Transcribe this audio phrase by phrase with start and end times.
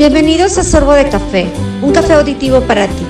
[0.00, 1.46] Bienvenidos a Sorbo de Café,
[1.82, 3.04] un café auditivo para ti.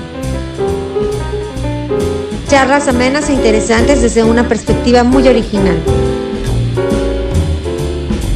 [2.49, 5.77] Charlas amenas e interesantes desde una perspectiva muy original.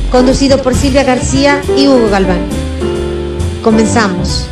[0.09, 2.39] Conducido por Silvia García y Hugo Galván.
[3.61, 4.47] Comenzamos.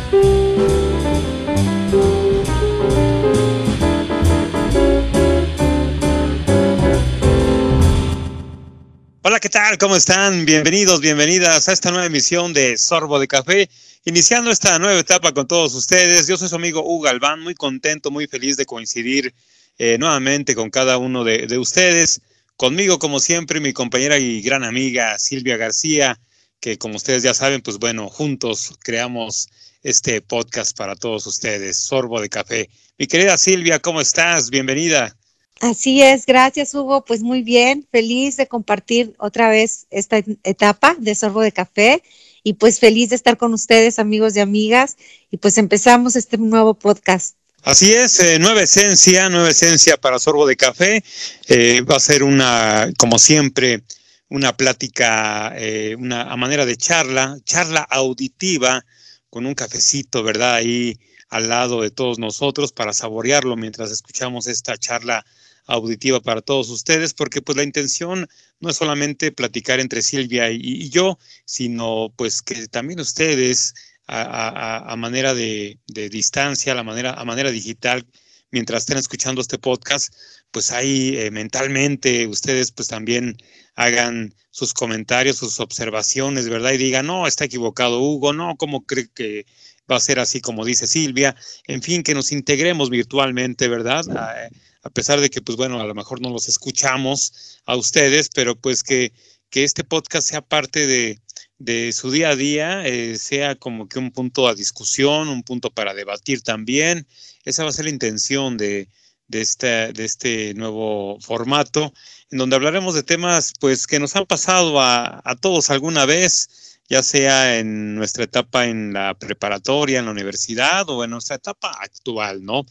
[9.26, 9.78] Hola, ¿qué tal?
[9.78, 10.44] ¿Cómo están?
[10.44, 13.70] Bienvenidos, bienvenidas a esta nueva emisión de Sorbo de Café.
[14.04, 18.10] Iniciando esta nueva etapa con todos ustedes, yo soy su amigo Hugo Galván, muy contento,
[18.10, 19.34] muy feliz de coincidir
[19.78, 22.20] eh, nuevamente con cada uno de, de, ustedes.
[22.56, 26.20] Conmigo, como siempre, mi compañera y gran amiga Silvia García,
[26.60, 29.48] que como ustedes ya saben, pues bueno, juntos creamos
[29.82, 32.68] este podcast para todos ustedes, Sorbo de Café.
[32.98, 34.50] Mi querida Silvia, ¿cómo estás?
[34.50, 35.16] Bienvenida.
[35.60, 41.14] Así es, gracias Hugo, pues muy bien, feliz de compartir otra vez esta etapa de
[41.14, 42.02] Sorbo de Café
[42.42, 44.96] y pues feliz de estar con ustedes amigos y amigas
[45.30, 47.36] y pues empezamos este nuevo podcast.
[47.62, 51.02] Así es, eh, nueva esencia, nueva esencia para Sorbo de Café.
[51.48, 53.84] Eh, va a ser una, como siempre,
[54.28, 58.84] una plática, eh, una a manera de charla, charla auditiva
[59.30, 60.56] con un cafecito, ¿verdad?
[60.56, 60.98] Ahí
[61.30, 65.24] al lado de todos nosotros para saborearlo mientras escuchamos esta charla
[65.66, 68.28] auditiva para todos ustedes, porque pues la intención
[68.60, 73.74] no es solamente platicar entre Silvia y, y yo, sino pues que también ustedes
[74.06, 78.06] a, a, a manera de, de, distancia, a, manera, a manera digital,
[78.50, 80.14] mientras estén escuchando este podcast,
[80.50, 83.36] pues ahí eh, mentalmente ustedes pues también
[83.74, 86.72] hagan sus comentarios, sus observaciones, ¿verdad?
[86.72, 89.46] Y digan, no, está equivocado Hugo, no, ¿cómo cree que
[89.90, 91.34] va a ser así como dice Silvia?
[91.66, 94.04] En fin, que nos integremos virtualmente, ¿verdad?
[94.16, 94.48] A,
[94.84, 98.54] a pesar de que, pues bueno, a lo mejor no los escuchamos a ustedes, pero
[98.54, 99.12] pues que,
[99.50, 101.18] que este podcast sea parte de,
[101.58, 105.70] de su día a día, eh, sea como que un punto a discusión, un punto
[105.70, 107.06] para debatir también.
[107.44, 108.88] Esa va a ser la intención de,
[109.26, 111.94] de, este, de este nuevo formato,
[112.30, 116.80] en donde hablaremos de temas pues que nos han pasado a, a todos alguna vez,
[116.90, 121.70] ya sea en nuestra etapa en la preparatoria, en la universidad o en nuestra etapa
[121.80, 122.66] actual, ¿no?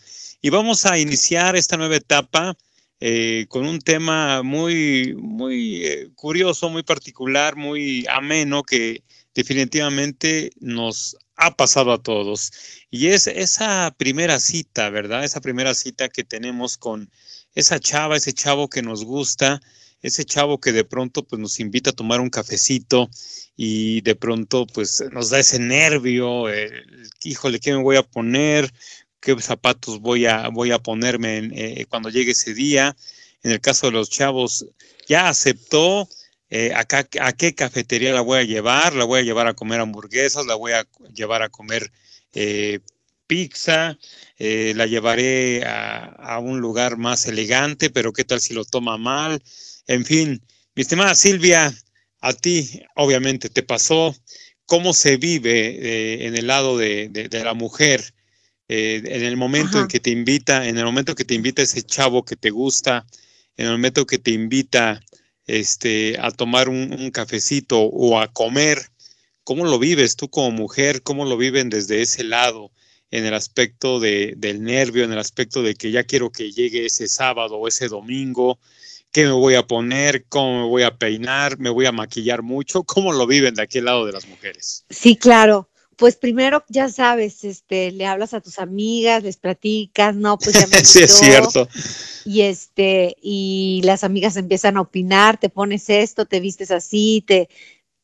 [0.46, 2.54] Y vamos a iniciar esta nueva etapa
[3.00, 11.16] eh, con un tema muy, muy eh, curioso, muy particular, muy ameno, que definitivamente nos
[11.38, 12.52] ha pasado a todos.
[12.92, 15.24] Y es esa primera cita, ¿verdad?
[15.24, 17.10] Esa primera cita que tenemos con
[17.56, 19.62] esa chava, ese chavo que nos gusta,
[20.02, 23.10] ese chavo que de pronto pues nos invita a tomar un cafecito
[23.56, 26.70] y de pronto pues nos da ese nervio, eh,
[27.24, 28.74] híjole, ¿qué me voy a poner?
[29.24, 32.96] Qué zapatos voy a, voy a ponerme en, eh, cuando llegue ese día.
[33.42, 34.68] En el caso de los chavos,
[35.08, 36.08] ya aceptó
[36.50, 40.46] eh, a qué cafetería la voy a llevar, la voy a llevar a comer hamburguesas,
[40.46, 41.92] la voy a llevar a comer
[42.34, 42.80] eh,
[43.28, 43.98] pizza,
[44.38, 49.42] la llevaré a, un lugar más elegante, pero qué tal si lo toma mal.
[49.88, 50.42] En fin,
[50.76, 51.74] mi estimada Silvia,
[52.20, 54.14] a ti obviamente te pasó
[54.66, 58.13] cómo se vive en el lado de, de la mujer
[58.76, 59.82] eh, en el momento Ajá.
[59.82, 63.06] en que te invita, en el momento que te invita ese chavo que te gusta,
[63.56, 65.00] en el momento que te invita
[65.46, 68.90] este, a tomar un, un cafecito o a comer,
[69.44, 71.04] ¿cómo lo vives tú como mujer?
[71.04, 72.72] ¿Cómo lo viven desde ese lado?
[73.12, 76.88] en el aspecto de, del nervio, en el aspecto de que ya quiero que llegue
[76.88, 78.58] ese sábado o ese domingo,
[79.12, 82.82] qué me voy a poner, cómo me voy a peinar, me voy a maquillar mucho,
[82.82, 84.84] ¿cómo lo viven de aquel lado de las mujeres?
[84.90, 85.70] Sí, claro
[86.04, 90.68] pues primero, ya sabes, este, le hablas a tus amigas, les platicas, no, pues ya
[90.68, 91.66] me sí, es cierto.
[92.26, 97.48] Y este, y las amigas empiezan a opinar, te pones esto, te vistes así, te,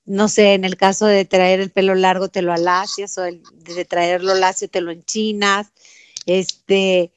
[0.05, 3.43] no sé, en el caso de traer el pelo largo te lo alacias, o el,
[3.65, 5.67] de traerlo lacio te lo enchinas,
[6.25, 7.11] este,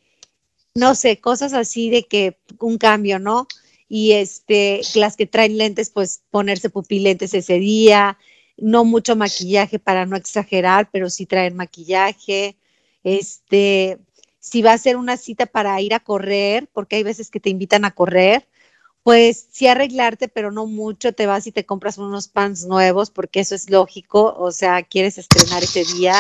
[0.75, 3.47] no sé, cosas así de que un cambio, ¿no?
[3.89, 8.19] Y este, las que traen lentes, pues ponerse pupilentes ese día,
[8.57, 12.57] no mucho maquillaje para no exagerar, pero sí traer maquillaje.
[13.05, 13.99] Este,
[14.39, 17.51] si va a ser una cita para ir a correr, porque hay veces que te
[17.51, 18.49] invitan a correr,
[19.03, 23.41] pues sí arreglarte, pero no mucho, te vas y te compras unos pants nuevos, porque
[23.41, 26.15] eso es lógico, o sea, quieres estrenar ese día.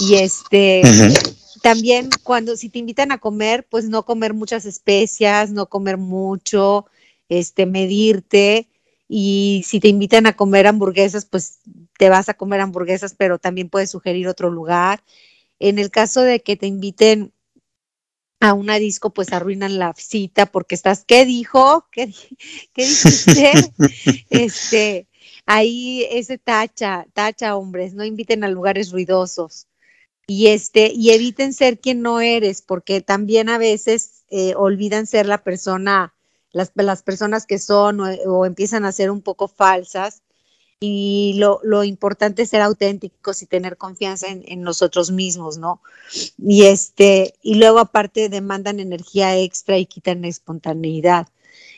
[0.00, 1.60] Y este, uh -huh.
[1.62, 6.86] también cuando si te invitan a comer, pues no comer muchas especias, no comer mucho,
[7.28, 8.69] este, medirte
[9.12, 11.58] y si te invitan a comer hamburguesas, pues
[11.98, 15.02] te vas a comer hamburguesas, pero también puedes sugerir otro lugar.
[15.58, 17.32] En el caso de que te inviten
[18.38, 21.88] a una disco, pues arruinan la cita porque estás, ¿qué dijo?
[21.90, 22.14] ¿Qué,
[22.72, 23.52] qué dijiste?
[24.30, 25.08] este,
[25.44, 29.66] ahí ese tacha, tacha hombres, no inviten a lugares ruidosos.
[30.28, 35.26] Y este, y eviten ser quien no eres, porque también a veces eh, olvidan ser
[35.26, 36.14] la persona,
[36.52, 40.22] las, las personas que son o, empiezan a ser un poco falsas.
[40.82, 45.82] Y lo, lo, importante es ser auténticos y tener confianza en, en, nosotros mismos, ¿no?
[46.38, 51.28] Y este, y luego aparte demandan energía extra y quitan espontaneidad.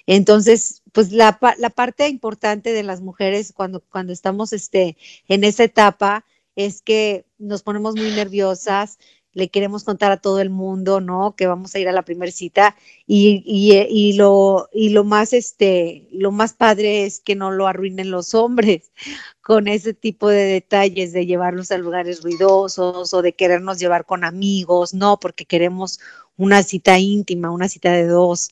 [0.06, 4.96] Entonces, pues la, la, parte importante de las mujeres cuando, cuando estamos este,
[5.28, 6.24] en esa etapa
[6.56, 8.98] es que nos ponemos muy nerviosas,
[9.34, 11.34] le queremos contar a todo el mundo, ¿no?
[11.36, 12.76] Que vamos a ir a la primera cita
[13.06, 17.66] y, y, y, lo, y lo más, este, lo más padre es que no lo
[17.66, 18.92] arruinen los hombres
[19.42, 24.24] con ese tipo de detalles de llevarlos a lugares ruidosos o de querernos llevar con
[24.24, 25.98] amigos, no, porque queremos
[26.36, 28.50] una cita íntima, una cita de dos.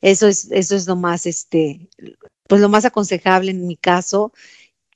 [0.00, 1.88] Eso es, eso es lo más, este,
[2.48, 4.32] pues lo más aconsejable en mi caso.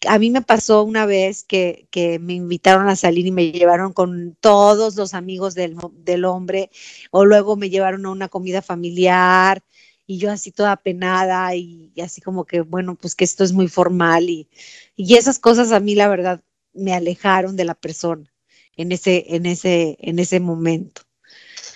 [0.08, 3.92] A mí me pasó una vez que, que me invitaron a salir y me llevaron
[3.92, 6.70] con todos los amigos del, del hombre,
[7.10, 9.62] o luego me llevaron a una comida familiar,
[10.10, 13.68] y yo así toda penada y, así como que, bueno, pues que esto es muy
[13.68, 14.48] formal y,
[14.96, 16.42] y, esas cosas a mí la verdad
[16.72, 18.32] me alejaron de la persona
[18.76, 21.02] en ese, en ese, en ese momento.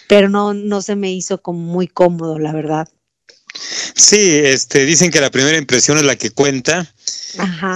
[0.09, 2.89] Pero no, no se me hizo como muy cómodo, la verdad.
[3.95, 6.93] Sí, este, dicen que la primera impresión es la que cuenta.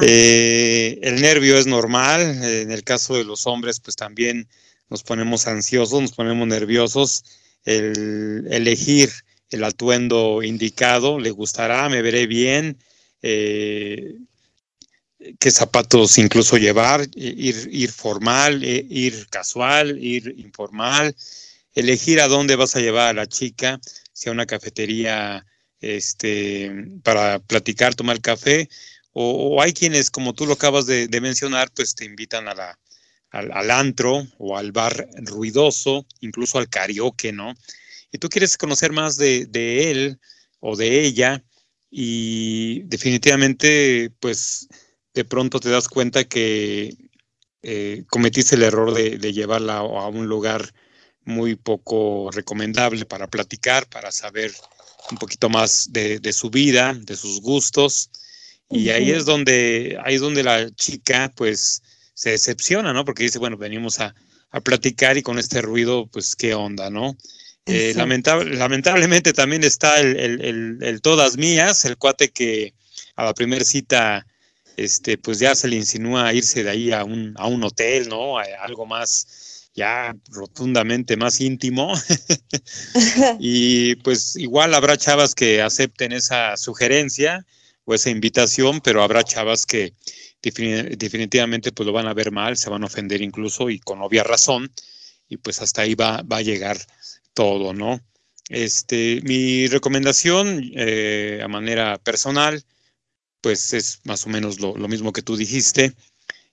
[0.03, 2.21] Eh, el nervio es normal.
[2.45, 4.49] En el caso de los hombres, pues también
[4.89, 7.25] nos ponemos ansiosos, nos ponemos nerviosos.
[7.65, 9.11] El elegir
[9.51, 12.79] el atuendo indicado, le gustará, me veré bien,
[13.23, 14.17] eh,
[15.39, 21.15] qué zapatos incluso llevar, ir, ir formal, eh, ir casual, ir informal,
[21.75, 23.81] elegir a dónde vas a llevar a la chica,
[24.13, 25.47] si a una cafetería
[25.81, 26.71] este,
[27.03, 28.69] para platicar, tomar café,
[29.13, 32.79] o, hay quienes, como tú lo acabas de, mencionar, pues te invitan a la,
[33.31, 37.55] al, antro o al bar ruidoso, incluso al karaoke, ¿no?
[38.13, 40.21] Y tú quieres conocer más de, de él
[40.61, 41.43] o de ella
[41.91, 44.69] y definitivamente, pues
[45.15, 46.97] de pronto te das cuenta que
[47.63, 50.73] eh, cometiste el error de, de, llevarla a un lugar
[51.25, 54.53] muy poco recomendable para platicar, para saber
[55.11, 58.11] un poquito más de, de su vida, de sus gustos.
[58.71, 61.83] Y ahí es donde, ahí es donde la chica, pues,
[62.15, 63.05] se decepciona, ¿no?
[63.05, 64.15] Porque dice, bueno, venimos a,
[64.51, 67.17] a platicar y con este ruido, pues, ¿qué onda, no?
[67.65, 72.73] Eh, lamentable, lamentablemente también está el, el, el, el, todas mías, el cuate que
[73.15, 74.27] a la primera cita,
[74.77, 78.39] este, pues ya se le insinúa irse de ahí a un, a un hotel, ¿no?
[78.39, 79.27] A algo más,
[79.79, 81.95] ya rotundamente más íntimo.
[83.39, 87.47] y pues igual habrá chavas que acepten esa sugerencia
[87.85, 89.95] o esa invitación, pero habrá chavas que
[90.43, 94.25] definitivamente pues lo van a ver mal, se van a ofender incluso y con obvia
[94.25, 94.71] razón,
[95.29, 96.79] y pues hasta ahí va, va a llegar
[97.35, 98.01] todo, ¿no?
[98.49, 102.63] Este, mi recomendación eh, a manera personal,
[103.41, 105.95] pues es más o menos lo, lo mismo que tú dijiste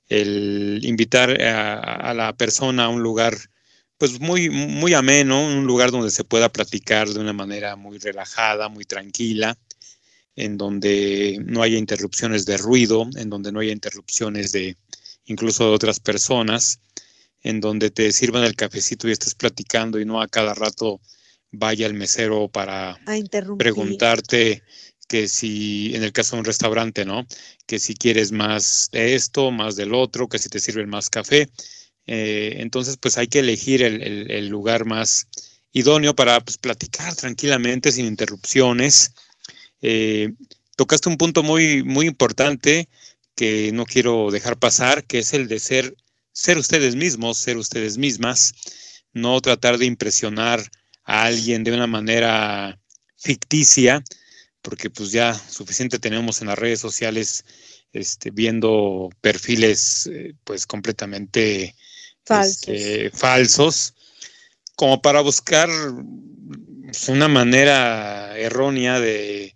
[0.08, 3.38] el invitar a, la persona a un lugar
[3.98, 8.68] pues muy, muy ameno, un lugar donde se pueda platicar de una manera muy relajada,
[8.68, 9.58] muy tranquila,
[10.36, 14.76] en donde no haya interrupciones de ruido, en donde no haya interrupciones de
[15.26, 16.80] incluso de otras personas,
[17.42, 21.00] en donde te sirvan el cafecito y estés platicando y no a cada rato
[21.52, 23.00] vaya el mesero para
[23.58, 24.64] preguntarte
[25.08, 27.26] que si, en el caso de un restaurante, ¿no?
[27.66, 31.50] Que si quieres más de esto, más del otro, que si te sirven más café.
[32.08, 35.28] Eh, entonces, pues hay que elegir el, lugar más
[35.72, 39.14] idóneo para pues, platicar tranquilamente, sin interrupciones.
[39.82, 40.34] Eh,
[40.76, 42.88] tocaste un punto muy, muy importante
[43.36, 45.96] que no quiero dejar pasar, que es el de ser,
[46.32, 48.54] ser ustedes mismos, ser ustedes mismas,
[49.14, 50.62] no tratar de impresionar
[51.04, 52.80] a alguien de una manera
[53.18, 54.04] ficticia,
[54.66, 57.46] porque pues ya suficiente tenemos en las redes sociales
[57.94, 61.76] este, viendo perfiles eh, pues completamente
[62.26, 62.68] falsos.
[62.68, 63.94] Este, falsos,
[64.76, 65.70] como para buscar
[66.84, 69.56] pues, una manera errónea de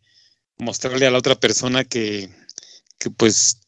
[0.59, 2.29] mostrarle a la otra persona que,
[2.99, 3.61] que pues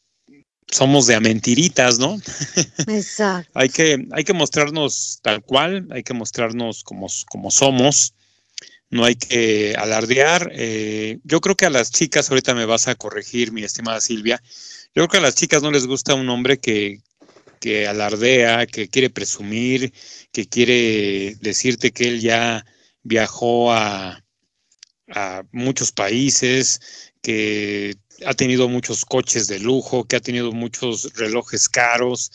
[0.68, 2.22] somos de a mentiritas, ¿no?
[2.88, 3.50] Exacto.
[3.56, 8.14] hay, que, hay que mostrarnos tal cual, hay que mostrarnos como, como somos
[8.92, 10.52] no hay que alardear.
[10.54, 14.42] Eh, yo creo que a las chicas, ahorita me vas a corregir, mi estimada Silvia,
[14.94, 17.02] yo creo que a las chicas no les gusta un hombre que,
[17.60, 19.94] que alardea, que quiere presumir,
[20.32, 22.66] que quiere decirte que él ya
[23.04, 24.24] viajó a,
[25.08, 26.82] a muchos países,
[27.22, 27.96] que
[28.26, 32.32] ha tenido muchos coches de lujo, que ha tenido muchos relojes caros.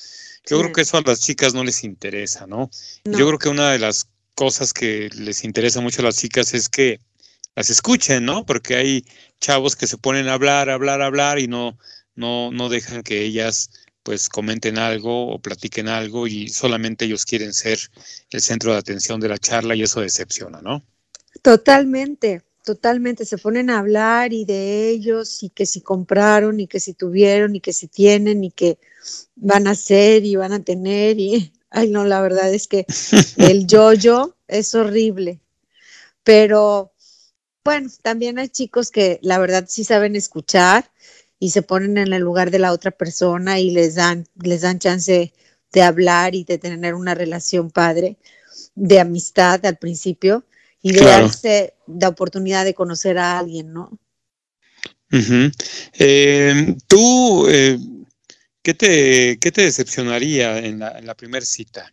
[0.49, 2.71] Yo creo que eso a las chicas no les interesa, ¿no?
[3.05, 6.69] Yo creo que una de las cosas que les interesa mucho a las chicas es
[6.69, 7.01] que
[7.57, 8.45] las escuchen, ¿no?
[8.47, 9.05] Porque hay
[9.41, 11.77] chavos que se ponen a hablar, hablar, hablar y no,
[12.15, 13.71] no, no dejan que ellas
[14.03, 17.79] pues comenten algo o platiquen algo y solamente ellos quieren ser
[18.31, 20.85] el centro de atención de la charla y eso decepciona, ¿no?
[21.43, 23.25] Totalmente, totalmente.
[23.25, 27.57] Se ponen a hablar y de ellos y que si compraron y que si tuvieron
[27.57, 28.79] y que si tienen y que
[29.35, 32.87] van a ser y van a tener y, ay no, la verdad es que
[33.37, 35.41] el yo-yo es horrible.
[36.25, 36.93] Pero
[37.63, 40.91] bueno, también hay chicos que la verdad sí saben escuchar
[41.39, 44.79] y se ponen en el lugar de la otra persona y les dan, les dan
[44.79, 45.35] chance
[45.73, 48.17] de hablar y de tener una relación padre,
[48.75, 50.45] de amistad al principio
[50.81, 53.99] y de darse la oportunidad de conocer a alguien, ¿no?
[55.99, 57.79] Eh, tú, eh,
[58.67, 61.93] ¿qué, te, ¿qué te decepcionaría en la, en la primera cita?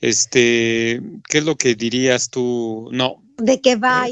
[0.00, 2.88] Este, ¿qué es lo que dirías tú?
[2.92, 3.22] No.
[3.36, 4.06] De que va.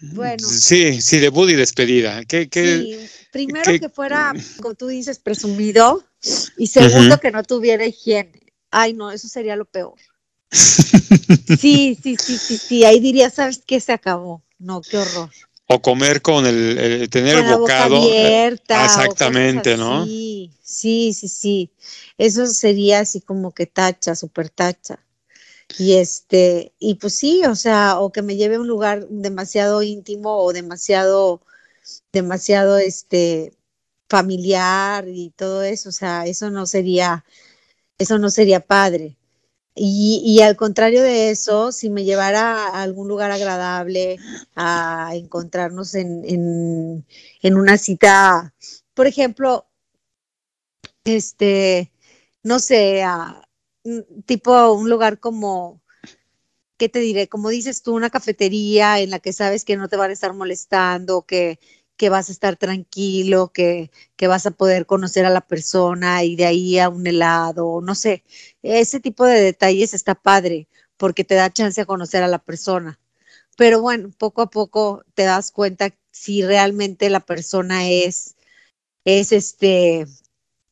[0.00, 0.48] Bueno.
[0.48, 2.24] Sí, sí, debut y despedida.
[2.24, 6.02] ¿Qué, qué, primero que fuera, como tú dices, presumido,
[6.56, 8.40] y segundo que no tuviera higiene.
[8.70, 9.96] Ay, no, eso sería lo peor.
[11.60, 12.84] Sí, sí, sí, sí, sí.
[12.84, 13.78] Ahí diría, ¿sabes qué?
[13.80, 14.42] Se acabó.
[14.58, 15.30] No, qué horror.
[15.72, 17.96] O comer con el, tener el bocado.
[17.96, 20.04] abierta, exactamente, ¿no?
[20.04, 21.70] Sí, sí, sí, sí.
[22.18, 24.98] Eso sería así como que tacha, súper tacha.
[25.78, 29.82] Y este, y pues sí, o sea, o que me lleve a un lugar demasiado
[29.82, 31.40] íntimo o demasiado
[32.12, 33.52] demasiado este
[34.08, 37.24] familiar y todo eso, o sea, eso no sería,
[37.98, 39.16] eso no sería padre.
[39.82, 44.18] Y, al contrario de eso, si me llevara a algún lugar agradable,
[44.54, 46.22] a encontrarnos en,
[47.42, 48.52] en, una cita,
[48.92, 49.66] por ejemplo,
[51.04, 51.90] este,
[52.42, 53.48] no sé, a,
[54.26, 55.80] tipo un lugar como,
[56.76, 57.28] ¿qué te diré?
[57.28, 60.34] Como dices tú, una cafetería en la que sabes que no te van a estar
[60.34, 61.58] molestando, que,
[62.00, 66.34] que vas a estar tranquilo, que, que, vas a poder conocer a la persona y
[66.34, 68.24] de ahí a un helado, no sé,
[68.62, 70.66] ese tipo de detalles está padre
[70.96, 72.98] porque te da chance a conocer a la persona.
[73.58, 78.34] Pero bueno, poco a poco te das cuenta si realmente la persona es,
[79.04, 80.06] es este,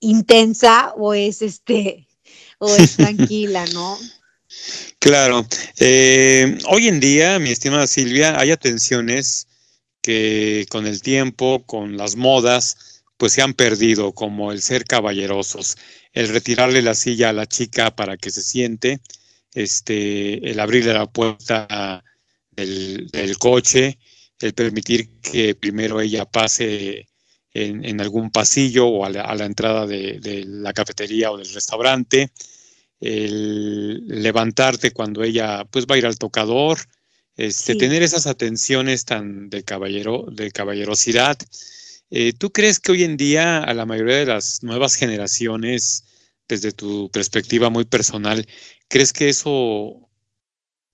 [0.00, 2.08] intensa o es este,
[2.58, 3.98] o es tranquila, ¿no?
[4.98, 5.46] Claro.
[5.78, 9.47] Eh, hoy en día, mi estimada Silvia, hay atenciones
[10.08, 15.76] que con el tiempo, con las modas, pues se han perdido, como el ser caballerosos,
[16.14, 19.00] el retirarle la silla a la chica para que se siente,
[19.52, 22.02] este, el abrirle la puerta
[22.52, 23.98] del, coche,
[24.40, 27.06] el permitir que primero ella pase
[27.52, 32.30] en, algún pasillo o a la, entrada de, de, la cafetería o del restaurante,
[32.98, 36.78] el levantarte cuando ella pues va a ir al tocador,
[37.38, 41.38] este, tener esas atenciones tan de caballero, de caballerosidad.
[42.10, 46.04] Eh, ¿Tú crees que hoy en día a la mayoría de las nuevas generaciones,
[46.48, 48.44] desde tu perspectiva muy personal,
[48.88, 50.10] crees que eso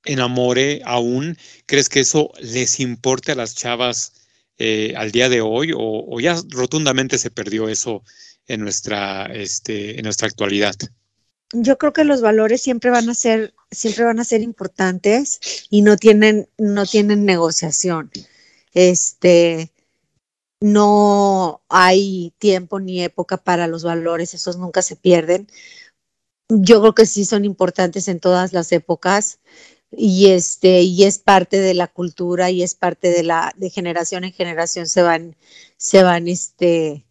[0.05, 1.39] enamore aún?
[1.65, 4.13] ¿Crees que eso les importe a las chavas
[4.59, 5.73] eh, al día de hoy?
[5.75, 8.05] O, ya rotundamente se perdió eso
[8.47, 10.75] en nuestra, este, en nuestra actualidad?
[11.53, 15.83] Yo creo que los valores siempre van a ser, siempre van a ser importantes y
[15.83, 18.11] no tienen, no tienen negociación.
[18.73, 19.73] Este,
[20.61, 25.49] no hay tiempo ni época para los valores, esos nunca se pierden.
[26.49, 29.41] Yo creo que sí son importantes en todas las épocas
[29.91, 34.25] y este y es parte de la cultura y es parte de la de generación
[34.25, 35.37] en generación se van
[35.77, 37.07] se van este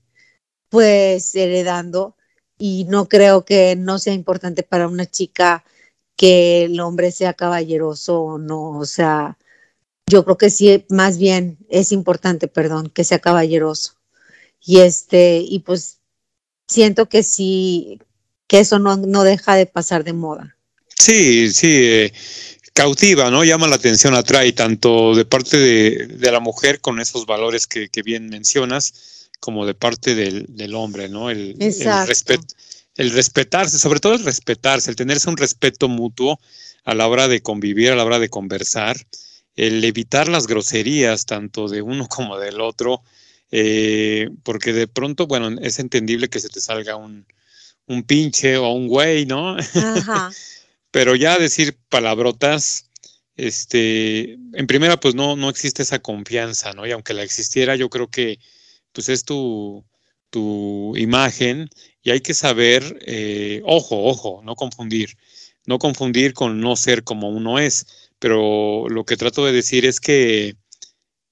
[0.70, 2.16] pues heredando
[2.58, 5.64] y no creo que no sea importante para una chica
[6.16, 9.38] que el hombre sea caballeroso o no, o sea,
[10.08, 13.94] yo creo que sí, más bien es importante, perdón, que sea caballeroso.
[14.66, 16.00] Y este, y pues
[16.68, 18.00] siento que sí,
[18.48, 20.56] que eso no, no deja de pasar de moda.
[20.98, 22.14] Sí, sí, eh,
[22.74, 23.44] cautiva, ¿no?
[23.44, 27.90] Llama la atención, atrae tanto de parte de, de la mujer con esos valores que,
[27.90, 28.94] que bien mencionas,
[29.44, 31.30] como de parte del, del hombre, ¿no?
[31.30, 31.76] El, el,
[32.96, 36.40] el, respetarse, sobre todo el respetarse, el tenerse un respeto mutuo
[36.86, 38.96] a la hora de convivir, a la hora de conversar,
[39.58, 43.04] el evitar las groserías tanto de uno como del otro,
[43.52, 47.26] eh, porque de pronto, bueno, es entendible que se te salga un,
[47.86, 49.58] un pinche o un güey, ¿no?
[49.58, 50.32] Ajá.
[50.92, 52.86] Pero ya decir palabrotas,
[53.36, 56.88] este, en primera, pues no, no existe esa confianza, ¿no?
[56.88, 58.40] Y aunque la existiera, yo creo que
[58.94, 59.84] pues es tu,
[60.30, 61.70] tu imagen
[62.02, 65.18] y hay que saber, eh, ojo, ojo, no confundir,
[65.66, 67.86] no confundir con no ser como uno es,
[68.20, 70.56] pero lo que trato de decir es que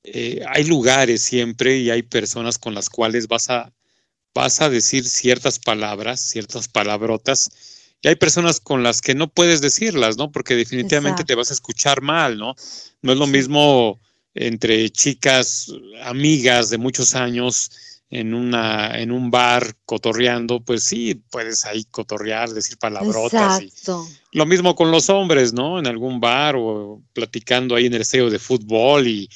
[0.03, 3.71] eh, hay lugares siempre y hay personas con las cuales vas a,
[4.33, 7.49] vas a decir ciertas palabras, ciertas palabrotas,
[8.01, 10.31] y hay personas con las que no puedes decirlas, ¿no?
[10.31, 12.55] Porque definitivamente te vas a escuchar mal, ¿no?
[13.03, 13.99] No es lo mismo
[14.33, 15.71] entre chicas,
[16.03, 17.71] amigas de muchos años
[18.09, 23.61] en una en un bar cotorreando, pues sí, puedes ahí cotorrear, decir palabrotas.
[23.61, 24.05] Exacto.
[24.33, 25.79] lo mismo con los hombres, ¿no?
[25.79, 29.29] En algún bar o platicando ahí en el estadio de fútbol y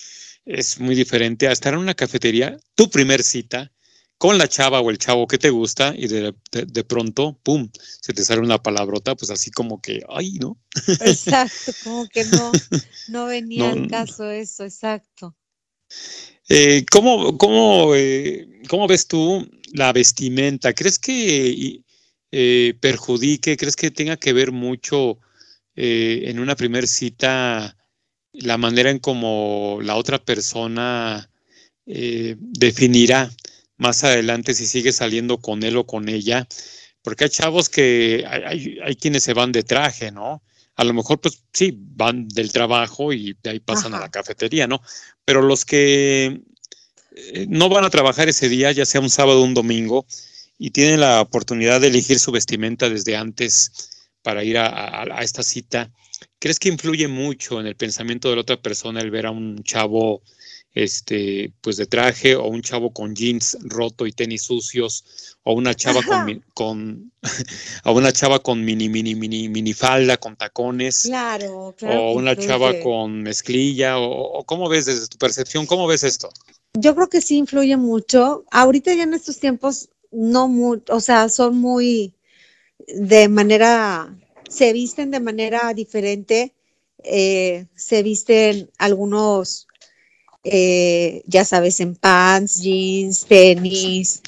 [0.45, 3.71] es muy diferente a estar en una cafetería, tu primer cita,
[4.17, 7.69] con la chava o el chavo que te gusta y de, pronto, ¡pum!,
[8.01, 10.57] se te sale una palabrota, pues así como que, ¡ay, no!
[11.01, 12.51] Exacto, como que no,
[13.09, 15.35] no venía al caso eso, exacto.
[16.47, 20.73] Eh, ¿cómo, cómo, eh, ¿Cómo ves tú la vestimenta?
[20.73, 21.81] ¿Crees que
[22.31, 25.19] eh, perjudique, crees que tenga que ver mucho
[25.77, 27.75] en una primer cita
[28.31, 31.29] la manera en cómo la otra persona
[31.85, 33.29] definirá
[33.77, 36.47] más adelante si sigue saliendo con él o con ella,
[37.01, 40.41] porque hay chavos que hay, hay, quienes se van de traje, ¿no?
[40.75, 44.67] A lo mejor, pues sí, van del trabajo y de ahí pasan a la cafetería,
[44.67, 44.81] ¿no?
[45.23, 46.41] Pero los que
[47.15, 50.05] eh, no van a trabajar ese día, ya sea un sábado o un domingo,
[50.57, 55.43] y tienen la oportunidad de elegir su vestimenta desde antes para ir a, a esta
[55.43, 55.91] cita,
[56.39, 59.63] ¿crees que influye mucho en el pensamiento de la otra persona el ver a un
[59.63, 60.23] chavo
[60.75, 65.73] este, pues de traje, o un chavo con jeans roto y tenis sucios, o una
[65.73, 67.11] chava con, con
[67.85, 71.03] o una chava con mini, mini, mini, mini falda, con tacones.
[71.03, 72.01] Claro, claro.
[72.01, 76.29] O una chava con mezclilla, o, cómo ves desde tu percepción, cómo ves esto?
[76.73, 78.43] Yo creo que sí influye mucho.
[78.51, 82.13] Ahorita ya en estos tiempos, no muy, o sea, son muy
[82.85, 84.13] de manera,
[84.49, 86.53] se visten de manera diferente,
[87.01, 89.64] eh, se visten algunos
[90.47, 94.21] eh, ya sabes, en pants, jeans, tenis,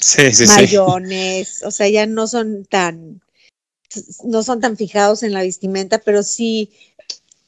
[0.48, 3.22] mayones, o sea, ya no son tan,
[4.24, 6.72] no son tan fijados en la vestimenta, pero sí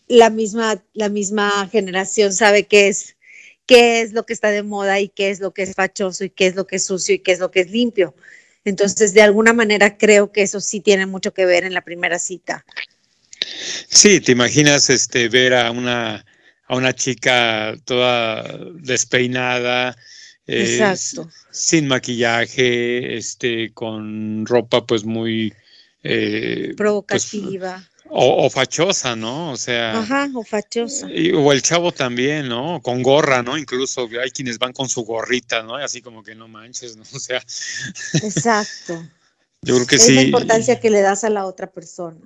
[0.07, 3.17] la misma, la misma generación sabe qué es,
[3.67, 6.31] qué es lo que está de moda y qué es lo que es fachoso y
[6.31, 8.15] qué es lo que es sucio y qué es lo que es limpio.
[8.65, 12.21] Entonces, de alguna manera creo que eso sí tiene mucho que ver en la primera
[12.21, 12.65] cita.
[13.89, 16.25] Sí, te imaginas este ver a una
[16.71, 19.97] a una chica toda despeinada,
[21.51, 25.53] sin maquillaje, este, con ropa pues muy
[26.05, 27.85] eh, pues, provocativa.
[28.09, 29.51] o, fachosa, ¿no?
[29.51, 29.99] O sea.
[29.99, 31.09] Ajá, o fachosa.
[31.09, 32.81] o el chavo también, ¿no?
[32.81, 33.59] Con gorra, ¿no?
[33.59, 35.81] Incluso hay quienes van con su gorrita, ¿no?
[35.81, 37.03] Y así como que no manches, ¿no?
[37.13, 37.43] O sea.
[38.23, 39.05] Exacto.
[39.63, 40.13] Yo creo que sí.
[40.13, 42.21] Es la importancia que le das a la otra persona.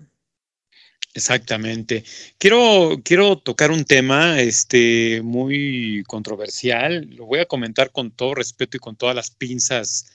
[1.14, 2.04] Exactamente.
[2.38, 7.08] Quiero, quiero tocar un tema este, muy controversial.
[7.10, 10.06] Lo voy a comentar con todo respeto y con todas las pinzas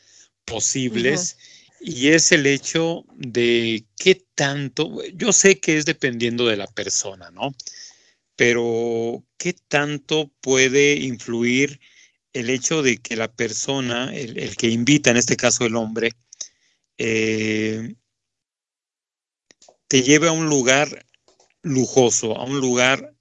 [0.43, 1.37] posibles.
[1.79, 7.31] Y es el hecho de qué tanto, yo sé que es dependiendo de la persona,
[7.31, 7.55] ¿no?
[8.35, 11.79] Pero qué tanto puede influir
[12.33, 16.11] el hecho de que la persona, el, que invita, en este caso el hombre,
[16.97, 17.95] eh,
[19.89, 21.05] te lleve a un lugar
[21.63, 23.13] lujoso, a un lugar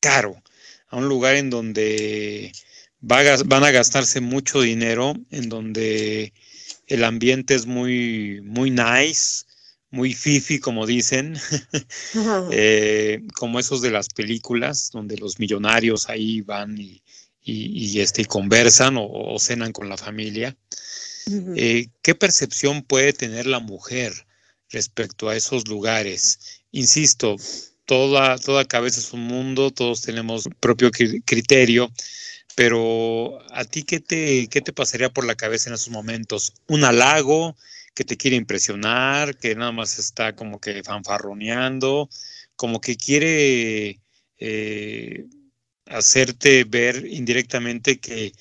[0.00, 0.42] caro,
[0.88, 2.52] a un lugar en donde
[3.00, 6.32] van a gastarse mucho dinero, en donde
[6.88, 9.44] el ambiente es muy, muy nice,
[9.90, 11.38] muy fifi, como dicen,
[12.50, 17.00] eh, como esos de las películas, donde los millonarios ahí van y,
[18.00, 20.56] este, conversan o, cenan con la familia.
[21.56, 24.26] Eh, ¿Qué percepción puede tener la mujer
[24.70, 26.62] respecto a esos lugares.
[26.70, 27.36] Insisto,
[27.84, 31.90] toda, toda cabeza es un mundo, todos tenemos propio criterio,
[32.54, 36.52] pero ¿a ti qué te, qué te pasaría por la cabeza en esos momentos?
[36.66, 37.56] ¿Un halago
[37.94, 42.08] que te quiere impresionar, que nada más está como que fanfarroneando,
[42.54, 44.00] como que quiere
[44.38, 45.26] eh,
[45.86, 48.32] hacerte ver indirectamente que,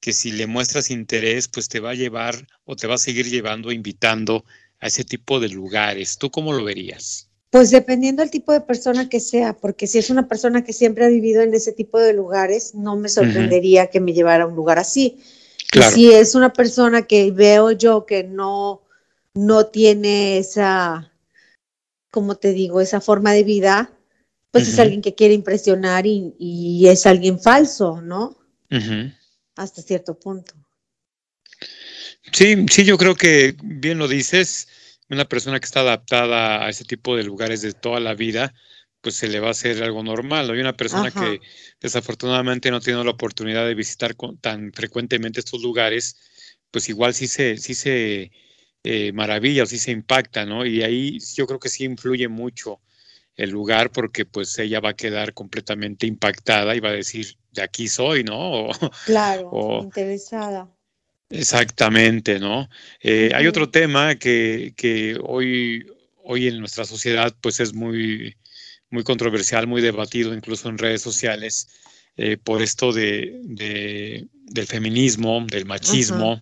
[0.00, 3.26] que si le muestras interés, pues te va a llevar o te va a seguir
[3.30, 4.44] llevando, invitando
[4.80, 6.18] a ese tipo de lugares.
[6.18, 7.28] ¿Tú cómo lo verías?
[7.50, 11.04] Pues dependiendo del tipo de persona que sea, porque si es una persona que siempre
[11.04, 14.56] ha vivido en ese tipo de lugares, no me sorprendería que me llevara a un
[14.56, 15.22] lugar así.
[15.70, 15.94] Claro.
[15.94, 18.82] si es una persona que veo yo que no,
[19.34, 21.12] no tiene esa,
[22.12, 23.90] como te digo, esa forma de vida,
[24.50, 28.36] pues es alguien que quiere impresionar y, es alguien falso, ¿no?
[29.56, 30.54] Hasta cierto punto.
[32.36, 34.68] Sí, sí, yo creo que bien lo dices.
[35.08, 38.52] Una persona que está adaptada a ese tipo de lugares de toda la vida,
[39.00, 40.50] pues se le va a hacer algo normal.
[40.50, 41.40] Hay una persona que
[41.80, 46.14] desafortunadamente no tiene la oportunidad de visitar tan frecuentemente estos lugares,
[46.70, 48.30] pues igual sí se, sí se
[48.84, 50.66] eh, maravilla o sí se impacta, ¿no?
[50.66, 52.82] Y ahí yo creo que sí influye mucho
[53.36, 57.62] el lugar porque pues ella va a quedar completamente impactada y va a decir, de
[57.62, 58.68] aquí soy, ¿no?
[59.06, 60.75] claro, interesada.
[61.30, 62.68] Exactamente, ¿no?
[63.00, 65.86] Eh, hay otro tema que, que, hoy,
[66.22, 68.36] hoy en nuestra sociedad pues es muy,
[68.90, 71.68] muy controversial, muy debatido incluso en redes sociales
[72.16, 76.40] eh, por esto de, del feminismo, del machismo,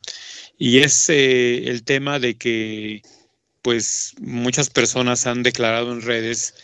[0.57, 3.03] y es eh, el tema de que
[3.61, 6.55] pues muchas personas han declarado en redes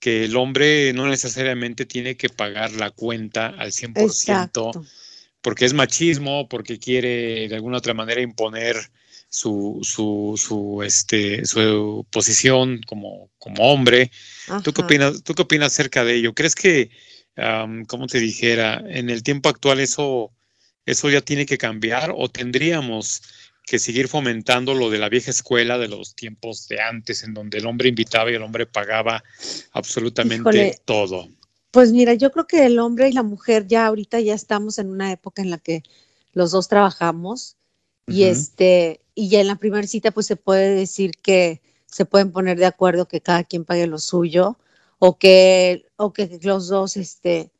[0.00, 4.86] que el hombre no necesariamente tiene que pagar la cuenta al 100%,
[5.44, 8.76] porque es machismo, porque quiere de alguna otra manera imponer
[9.28, 14.10] su, su, su, este, su posición como, como hombre.
[14.64, 16.34] ¿Tú qué, opinas, ¿Tú qué opinas acerca de ello?
[16.34, 16.88] ¿Crees que,
[17.88, 20.32] como te dijera, en el tiempo actual eso,
[20.86, 23.20] eso ya tiene que cambiar o tendríamos
[23.66, 27.58] que seguir fomentando lo de la vieja escuela de los tiempos de antes, en donde
[27.58, 29.22] el hombre invitaba y el hombre pagaba
[29.72, 31.28] absolutamente todo.
[31.74, 34.90] Pues mira, yo creo que el hombre y la mujer ya ahorita ya estamos en
[34.90, 35.82] una época en la que
[36.32, 37.56] los dos trabajamos
[38.06, 42.30] y este y ya en la primera cita pues se puede decir que se pueden
[42.30, 44.56] poner de acuerdo que cada quien pague lo suyo
[45.00, 47.50] o que o que los dos este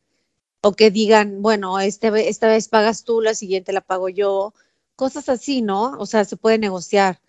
[0.62, 4.55] o que digan, bueno, este, esta vez pagas tú, la siguiente la pago yo
[4.94, 5.98] cosas así, ¿no?
[5.98, 7.20] O sea, se puede negociar.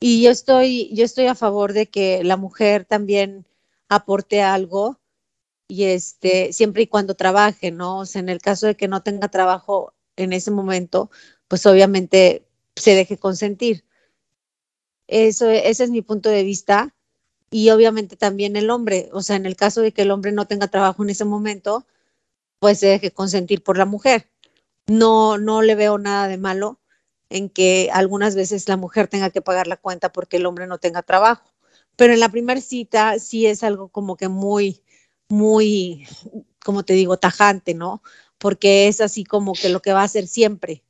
[0.00, 3.46] Y yo estoy, yo estoy a favor de que la mujer también
[3.90, 4.98] aporte algo
[5.68, 8.00] y este, siempre y cuando trabaje, ¿no?
[8.00, 11.10] O sea, en el caso de que no tenga trabajo en ese momento,
[11.48, 12.46] pues obviamente
[12.76, 13.84] se deje consentir.
[15.08, 16.94] Eso, ese es mi punto de vista.
[17.50, 20.46] Y obviamente también el hombre, o sea, en el caso de que el hombre no
[20.46, 21.86] tenga trabajo en ese momento,
[22.58, 24.30] pues se deje consentir por la mujer.
[24.86, 26.80] No, no le veo nada de malo
[27.28, 30.78] en que algunas veces la mujer tenga que pagar la cuenta porque el hombre no
[30.78, 31.52] tenga trabajo.
[31.96, 34.82] Pero en la primera cita sí es algo como que muy,
[35.32, 36.06] muy,
[36.62, 38.02] como te digo, tajante, ¿no?
[38.36, 40.82] Porque es así como que lo que va a hacer siempre.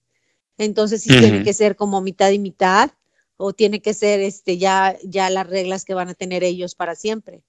[0.58, 2.90] Entonces sí tiene que ser como mitad y mitad
[3.36, 6.96] o tiene que ser este ya ya las reglas que van a tener ellos para
[6.96, 7.42] siempre.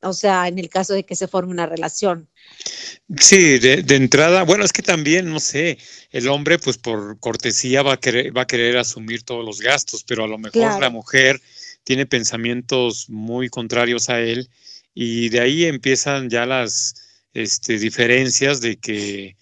[0.00, 2.28] O sea, en el caso de que se forme una relación.
[3.18, 5.78] Sí, de, entrada, bueno, es que también, no sé,
[6.10, 10.04] el hombre pues por cortesía va a querer, va a querer asumir todos los gastos,
[10.04, 11.40] pero a lo mejor la mujer
[11.82, 14.48] tiene pensamientos muy contrarios a él
[14.98, 16.94] y de ahí empiezan ya las
[17.34, 19.36] este, diferencias de que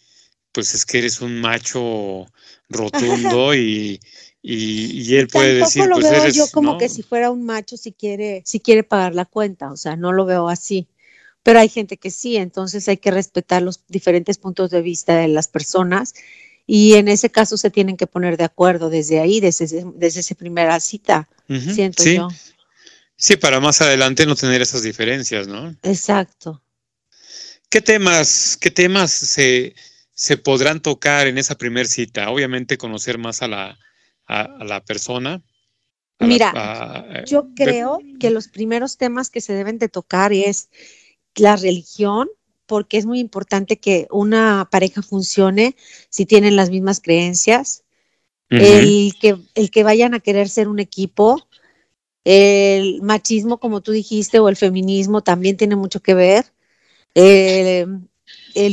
[0.50, 2.26] pues es que eres un macho
[2.68, 4.00] rotundo y,
[4.42, 7.92] y, él puede decir, lo pues veo yo como que si fuera un macho si
[7.92, 10.88] quiere, si quiere pagar la cuenta, o sea, no lo veo así.
[11.44, 15.28] Pero hay gente que sí, entonces hay que respetar los diferentes puntos de vista de
[15.28, 16.14] las personas
[16.66, 20.34] y en ese caso se tienen que poner de acuerdo desde ahí, desde, desde esa
[20.34, 22.16] primera cita, siento sí.
[22.16, 22.28] yo.
[23.24, 25.74] Sí, para más adelante no tener esas diferencias, ¿no?
[25.82, 26.62] Exacto.
[27.70, 29.74] ¿Qué temas, qué temas se,
[30.12, 32.28] se podrán tocar en esa primera cita?
[32.28, 33.78] Obviamente conocer más a la,
[34.26, 35.42] a, la persona.
[36.18, 40.68] Mira, yo creo que los primeros temas que se deben de tocar es
[41.34, 42.28] la religión,
[42.66, 45.76] porque es muy importante que una pareja funcione
[46.10, 47.84] si tienen las mismas creencias,
[48.50, 51.48] el, que, el que vayan a querer ser un equipo,
[52.24, 56.46] el machismo, como tú dijiste, o el feminismo también tiene mucho que ver,
[57.14, 58.00] el,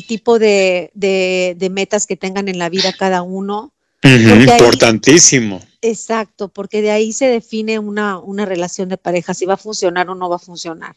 [0.07, 5.61] tipo de, de, metas que tengan en la vida cada uno, importantísimo.
[5.81, 10.09] exacto, porque de ahí se define una, una relación de pareja, si va a funcionar
[10.09, 10.95] o no va a funcionar.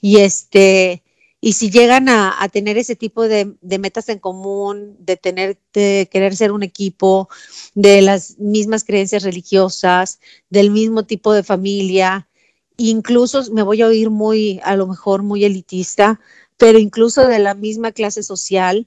[0.00, 1.02] Y este,
[1.40, 6.36] y si llegan a, tener ese tipo de, metas en común, de tener, de querer
[6.36, 7.30] ser un equipo,
[7.74, 12.28] de las mismas creencias religiosas, del mismo tipo de familia,
[12.76, 16.20] incluso me voy a oír muy, a lo mejor muy elitista,
[16.58, 18.86] pero incluso de la misma clase social,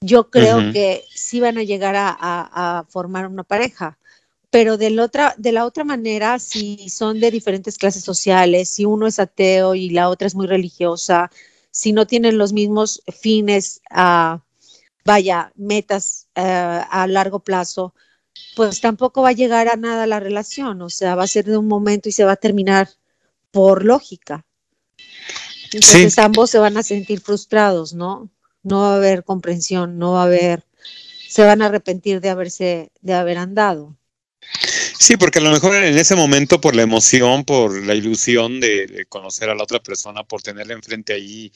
[0.00, 3.98] yo creo que sí van a llegar a, formar una pareja.
[4.50, 8.84] Pero de la, otra, de la otra manera, si son de diferentes clases sociales, si
[8.84, 11.30] uno es ateo y la otra es muy religiosa,
[11.72, 14.38] si no tienen los mismos fines, uh,
[15.04, 17.94] vaya, metas uh, a largo plazo,
[18.54, 20.80] pues tampoco va a llegar a nada la relación.
[20.82, 22.88] O sea, va a ser de un momento y se va a terminar
[23.50, 24.46] por lógica.
[25.72, 28.30] Entonces ambos se van a sentir frustrados, ¿no?
[28.62, 30.64] no va a haber comprensión, no va a haber,
[31.28, 33.96] se van a arrepentir de haberse, de haber andado.
[35.02, 39.04] Sí, porque a lo mejor en ese momento, por la emoción, por la ilusión de,
[39.08, 41.50] conocer a la otra persona, por tenerla enfrente ahí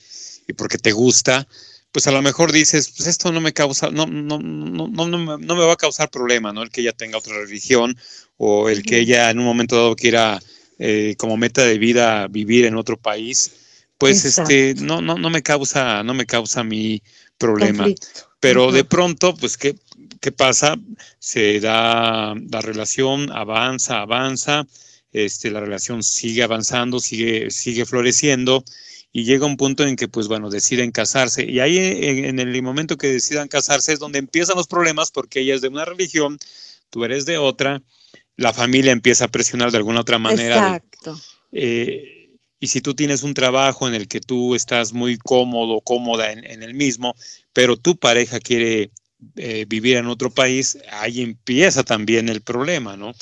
[0.48, 1.46] y porque te gusta,
[1.92, 5.38] pues a lo mejor dices, pues esto no me causa, no, no, no, no, no,
[5.38, 6.64] me va a causar problema, ¿no?
[6.64, 7.96] El que ella tenga otra religión
[8.36, 10.40] o el que ella en un momento dado quiera
[10.80, 13.52] eh, como meta de vida vivir en otro país,
[13.96, 17.00] pues este, no, no, no me causa, no me causa mi
[17.38, 17.86] problema.
[18.40, 19.76] Pero de pronto, pues, ¿qué,
[20.20, 20.76] ¿qué pasa?
[21.18, 24.66] Se da la relación, avanza, avanza,
[25.12, 28.64] este, la relación sigue avanzando, sigue, sigue floreciendo
[29.12, 31.50] y llega un punto en que, pues bueno, deciden casarse.
[31.50, 35.54] Y ahí en, el momento que decidan casarse es donde empiezan los problemas porque ella
[35.54, 36.38] es de una religión,
[36.90, 37.82] tú eres de otra,
[38.36, 40.56] la familia empieza a presionar de alguna otra manera.
[40.56, 41.18] Exacto.
[41.52, 42.16] Eh,
[42.58, 46.62] y si tú tienes un trabajo en el que tú estás muy cómodo, cómoda en,
[46.62, 47.14] el mismo,
[47.52, 48.90] pero tu pareja quiere
[49.36, 53.12] eh, vivir en otro país, ahí empieza también el problema, ¿no?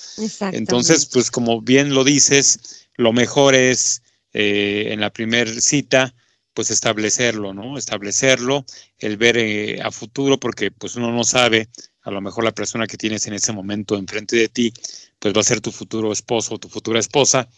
[0.52, 4.02] Entonces, pues como bien lo dices, lo mejor es
[4.32, 6.14] eh, en la primera cita,
[6.52, 7.78] pues establecerlo, ¿no?
[7.78, 8.64] Establecerlo,
[8.98, 11.68] el ver eh, a futuro, porque pues uno no sabe,
[12.02, 14.72] a lo mejor la persona que tienes en ese momento enfrente de ti,
[15.18, 17.48] pues va a ser tu futuro esposo o tu futura esposa,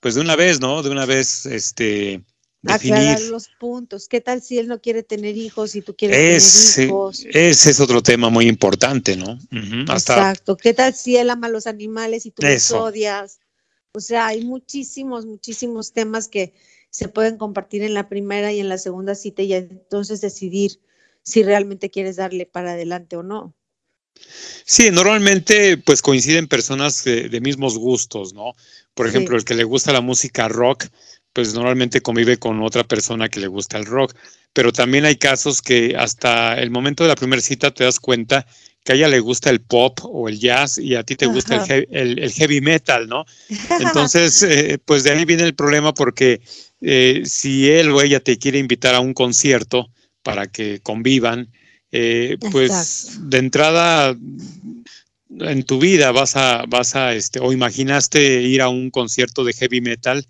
[0.00, 0.82] pues de una vez, ¿no?
[0.82, 2.22] De una vez, este,
[2.62, 2.94] definir.
[2.94, 4.08] Aclarar los puntos.
[4.08, 7.26] ¿Qué tal si él no quiere tener hijos y tú quieres tener hijos?
[7.28, 9.38] Ese es otro tema muy importante, ¿no?
[9.50, 10.56] Exacto.
[10.56, 13.40] ¿Qué tal si él ama los animales y tú los odias?
[13.94, 16.54] O sea, hay muchísimos, muchísimos temas que
[16.88, 20.80] se pueden compartir en la primera y en la segunda cita y entonces decidir
[21.22, 23.54] si realmente quieres darle para adelante o no.
[24.64, 28.54] Sí, normalmente pues coinciden personas de, mismos gustos, ¿no?
[28.94, 30.86] Por ejemplo, el que le gusta la música rock,
[31.32, 34.14] pues normalmente convive con otra persona que le gusta el rock.
[34.52, 38.46] Pero también hay casos que hasta el momento de la primera cita te das cuenta
[38.84, 41.64] que a ella le gusta el pop o el jazz y a ti te gusta
[41.64, 43.24] el heavy, metal, ¿no?
[43.80, 46.40] Entonces, eh, pues de ahí viene el problema porque
[46.80, 49.88] eh, si él o ella te quiere invitar a un concierto
[50.22, 51.48] para que convivan,
[51.92, 54.16] eh, pues de entrada
[55.38, 59.52] en tu vida vas a, vas a, este, o imaginaste ir a un concierto de
[59.52, 60.26] heavy metal,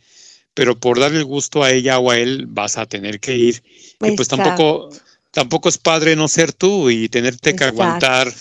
[0.54, 3.62] pero por darle el gusto a ella o a él vas a tener que ir.
[4.00, 4.90] Y pues tampoco
[5.32, 8.32] tampoco es padre no ser tú y tenerte que aguantar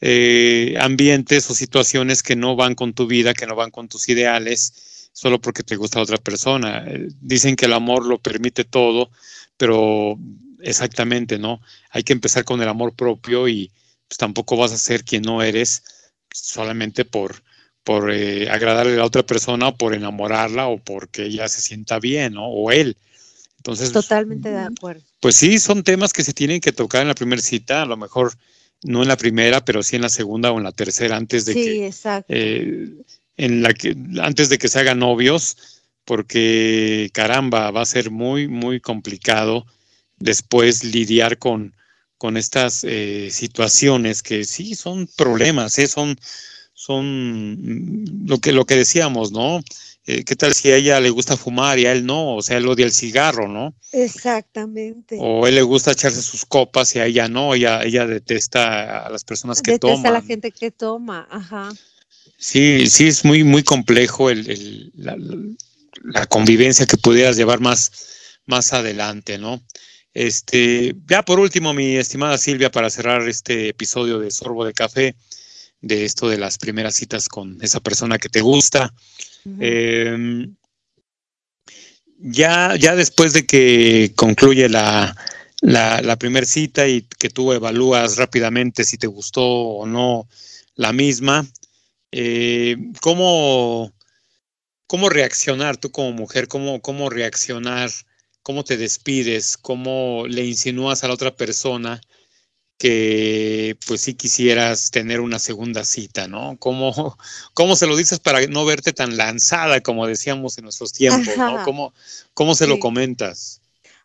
[0.00, 4.08] eh, ambientes o situaciones que no van con tu vida, que no van con tus
[4.08, 6.84] ideales, solo porque te gusta otra persona.
[6.86, 9.10] Eh, dicen que el amor lo permite todo,
[9.56, 10.18] pero
[10.60, 11.60] exactamente, ¿no?
[11.90, 13.70] Hay que empezar con el amor propio y
[14.08, 15.84] pues, tampoco vas a ser quien no eres
[16.34, 17.42] solamente por,
[17.84, 21.98] por eh, agradarle a la otra persona o por enamorarla o porque ella se sienta
[21.98, 22.46] bien, ¿no?
[22.46, 22.96] O él.
[23.56, 25.02] Entonces, totalmente de acuerdo.
[25.20, 27.96] Pues sí, son temas que se tienen que tocar en la primera cita, a lo
[27.96, 28.32] mejor
[28.82, 31.54] no en la primera, pero sí en la segunda o en la tercera antes de
[31.54, 31.90] que
[32.28, 32.88] eh,
[33.36, 35.56] en la que antes de que se hagan novios,
[36.04, 39.64] porque caramba, va a ser muy muy complicado
[40.18, 41.74] después lidiar con
[42.18, 45.86] con estas eh, situaciones que sí son problemas, ¿eh?
[45.86, 46.16] son
[46.82, 49.60] son mm, lo que lo que decíamos, ¿no?
[50.04, 52.34] Eh, ¿qué tal si a ella le gusta fumar y a él no?
[52.34, 53.72] O sea, él odia el cigarro, ¿no?
[53.92, 55.16] Exactamente.
[55.20, 59.10] O él le gusta echarse sus copas y a ella no, ella, ella detesta a
[59.10, 59.98] las personas que toman.
[59.98, 61.72] Detesta a la gente que toma, ajá.
[62.36, 67.92] Sí, sí, es muy, muy complejo el, la, convivencia que pudieras llevar más,
[68.46, 69.62] más adelante, ¿no?
[70.14, 75.14] Este, ya por último, mi estimada Silvia, para cerrar este episodio de Sorbo de Café,
[75.82, 78.94] de esto de las primeras citas con esa persona que te gusta.
[79.58, 80.54] Em,
[82.18, 85.14] ya, ya después de que concluye la,
[85.60, 90.28] la, primera cita y que tú evalúas rápidamente si te gustó o no
[90.76, 91.44] la misma,
[92.12, 93.92] eh, ¿cómo,
[94.86, 96.46] ¿cómo reaccionar tú como mujer?
[96.46, 97.90] ¿Cómo, ¿Cómo reaccionar?
[98.42, 99.56] ¿Cómo te despides?
[99.56, 102.00] ¿Cómo le insinúas a la otra persona?
[102.82, 106.56] Que pues sí quisieras tener una segunda cita, ¿no?
[106.58, 107.16] ¿Cómo,
[107.54, 111.62] cómo se lo dices para no verte tan lanzada como decíamos en nuestros tiempos, ¿no?
[111.64, 111.94] ¿Cómo,
[112.34, 113.60] cómo se lo comentas?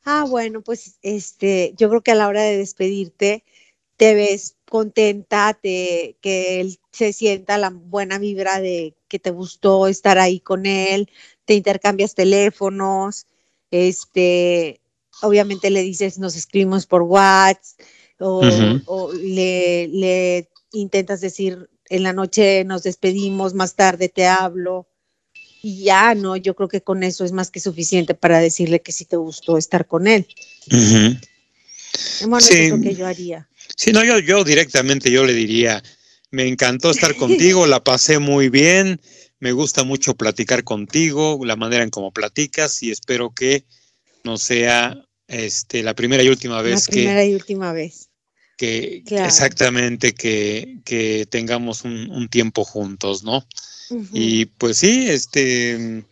[0.06, 3.44] Ah, bueno, pues este, yo creo que a la hora de despedirte
[3.96, 9.88] te ves contenta, te, que él se sienta la buena vibra de que te gustó
[9.88, 11.10] estar ahí con él,
[11.46, 13.26] te intercambias teléfonos,
[13.72, 14.82] este,
[15.24, 17.80] obviamente le dices, nos escribimos por WhatsApp,
[18.20, 24.88] o, le, intentas decir, en la noche nos despedimos, más tarde te hablo.
[25.62, 26.36] Y ya, ¿no?
[26.36, 29.58] Yo creo que con eso es más que suficiente para decirle que sí te gustó
[29.58, 30.28] estar con él.
[32.22, 32.54] Bueno, sí.
[32.54, 33.50] es lo que yo haría.
[33.76, 35.84] Sí, no, yo, yo directamente yo le diría,
[36.30, 39.02] Me encantó estar contigo, la pasé muy bien.
[39.40, 43.66] Me gusta mucho platicar contigo, la manera en cómo platicas y espero que
[44.24, 48.10] no sea este, la primera y última vez la primera y última vez.
[48.58, 53.46] Que exactamente que, que, tengamos un, tiempo juntos, ¿no?
[54.12, 56.04] Y pues sí, este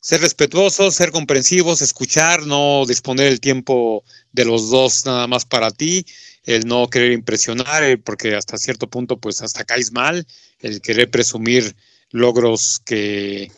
[0.00, 5.70] ser respetuosos, ser comprensivos, escuchar, no disponer el tiempo de los dos nada más para
[5.70, 6.04] ti,
[6.44, 10.26] el no querer impresionar, porque hasta cierto punto pues hasta caes mal,
[10.58, 11.76] el querer presumir
[12.10, 13.52] logros que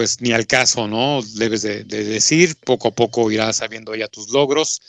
[0.00, 1.20] pues ni al caso, ¿no?
[1.34, 4.80] Debes de, decir, poco a poco irás sabiendo ya tus logros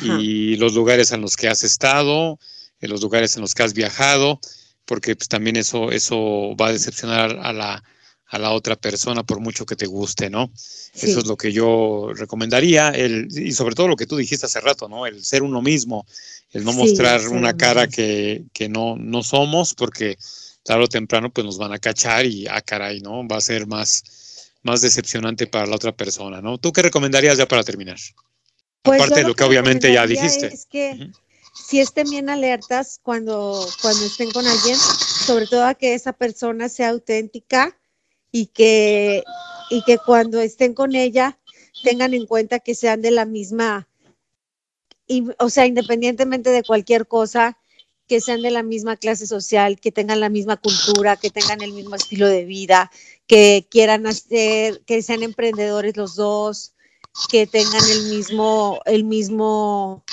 [0.00, 2.38] y los lugares en los que has estado,
[2.80, 4.40] en los lugares en los que has viajado,
[4.86, 7.84] porque pues también eso, eso va a decepcionar a la,
[8.24, 10.50] a la otra persona por mucho que te guste, ¿no?
[10.94, 14.62] Eso es lo que yo recomendaría, el, y sobre todo lo que tú dijiste hace
[14.62, 15.06] rato, ¿no?
[15.06, 16.06] El ser uno mismo,
[16.52, 20.16] el no mostrar una cara que, que, no, no somos, porque
[20.62, 23.28] tarde o temprano pues nos van a cachar y, ah, caray, ¿no?
[23.28, 24.23] Va a ser más,
[24.64, 26.58] más decepcionante para la otra persona, ¿no?
[26.58, 27.98] ¿Tú qué recomendarías ya para terminar?
[28.82, 30.46] Pues Aparte de lo que, obviamente ya dijiste.
[30.46, 31.10] Es que
[31.54, 36.68] si estén bien alertas cuando, cuando estén con alguien, sobre todo a que esa persona
[36.68, 37.78] sea auténtica
[38.32, 39.22] y que,
[39.70, 41.38] y que cuando estén con ella
[41.82, 43.86] tengan en cuenta que sean de la misma,
[45.38, 47.58] o sea, independientemente de cualquier cosa,
[48.06, 51.72] que sean de la misma clase social, que tengan la misma cultura, que tengan el
[51.72, 52.90] mismo estilo de vida,
[53.26, 56.74] que quieran hacer, que sean emprendedores los dos,
[57.30, 60.04] que tengan el mismo, el mismo,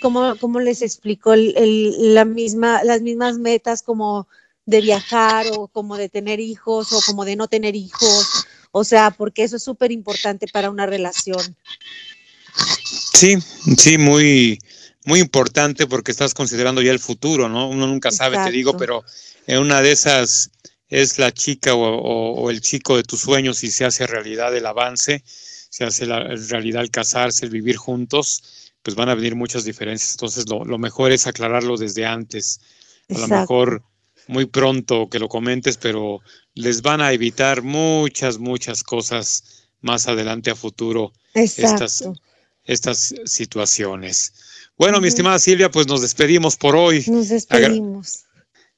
[0.00, 1.34] ¿cómo, les explico?
[1.36, 4.28] la misma, las mismas metas como
[4.66, 8.44] de viajar o como de tener hijos o como de no tener hijos.
[8.70, 11.56] O sea, porque eso es súper importante para una relación.
[13.14, 13.36] Sí,
[13.76, 14.58] sí, muy,
[15.08, 17.70] muy importante porque estás considerando ya el futuro, ¿no?
[17.70, 19.02] Uno nunca sabe, te digo, pero
[19.46, 20.50] en una de esas
[20.86, 25.22] es la chica o, el chico de tus sueños y se hace realidad el avance,
[25.24, 30.12] se hace la, realidad el casarse, el vivir juntos, pues van a venir muchas diferencias.
[30.12, 32.60] Entonces lo, mejor es aclararlo desde antes.
[33.08, 33.82] A lo mejor
[34.26, 36.20] muy pronto que lo comentes, pero
[36.52, 42.04] les van a evitar muchas, muchas cosas más adelante a futuro estas,
[42.66, 44.34] estas situaciones.
[44.78, 47.04] Bueno, mi estimada Silvia, pues nos despedimos por hoy.
[47.08, 48.26] Nos despedimos.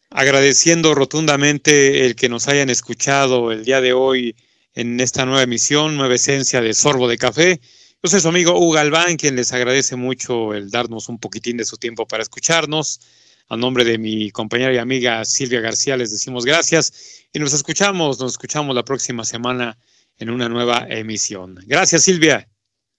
[0.08, 4.34] agradeciendo rotundamente el que nos hayan escuchado el día de hoy
[4.72, 7.60] en esta nueva emisión, nueva esencia de Sorbo de Café.
[8.02, 11.66] Yo soy su amigo Hugo Galván, quien les agradece mucho el darnos un poquitín de
[11.66, 13.00] su tiempo para escucharnos.
[13.48, 18.18] A nombre de mi compañera y amiga Silvia García les decimos gracias y nos escuchamos,
[18.20, 19.76] nos escuchamos la próxima semana
[20.16, 21.58] en una nueva emisión.
[21.66, 22.48] Gracias Silvia.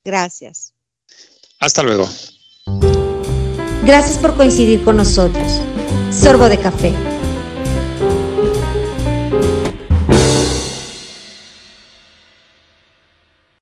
[0.04, 0.76] Gracias.
[1.58, 2.08] Hasta luego.
[3.84, 5.62] Gracias por coincidir con nosotros.
[6.12, 7.11] Sorbo de café.